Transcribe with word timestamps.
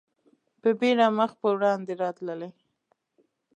په 0.61 0.69
بېړه 0.79 1.07
مخ 1.17 1.31
په 1.41 1.47
وړاندې 1.55 1.93
راتللې. 2.01 2.49